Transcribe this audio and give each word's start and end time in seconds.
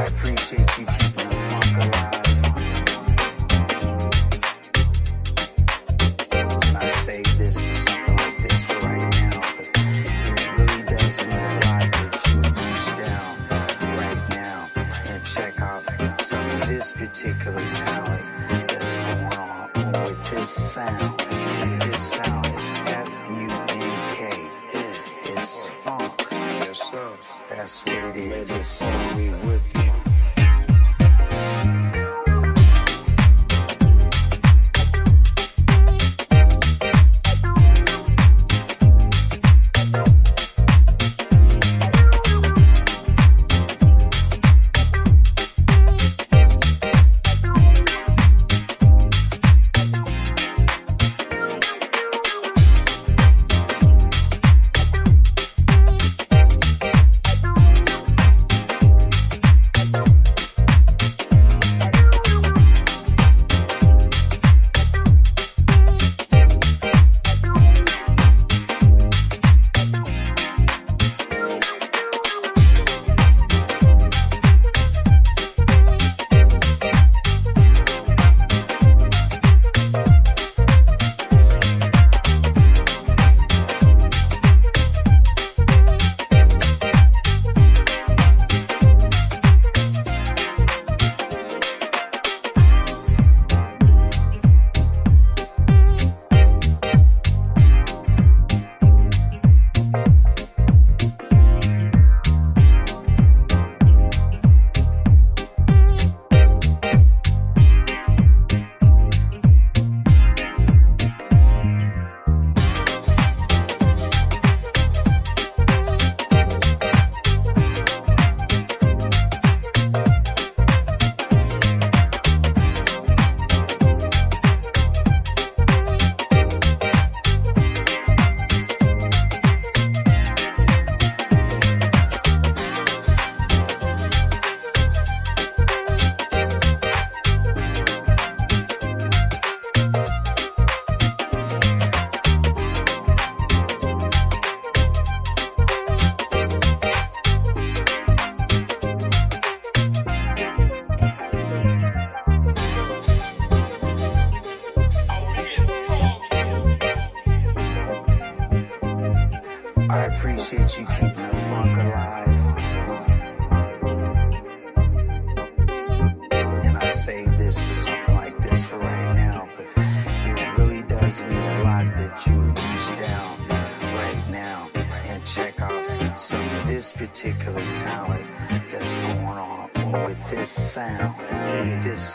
I 0.00 0.08
dream. 0.08 0.39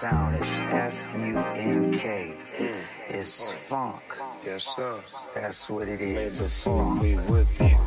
sound 0.09 0.35
F-U-N-K. 0.35 2.33
It's 3.09 3.49
mm. 3.49 3.53
funk. 3.53 4.03
Yes, 4.45 4.67
sir. 4.75 4.99
That's 5.33 5.67
what 5.67 5.87
it 5.87 5.99
is. 5.99 6.41
It's 6.41 6.63
funk. 6.63 7.01
With 7.27 7.59
you. 7.59 7.84